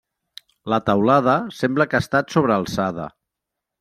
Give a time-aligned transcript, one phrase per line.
[0.73, 3.07] La teulada sembla que ha estat sobre alçada.